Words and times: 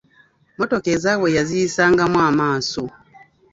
Mmotoka 0.55 0.87
ezaabwe 0.95 1.27
yaziyisangamu 1.37 2.17
amaaso. 2.29 2.83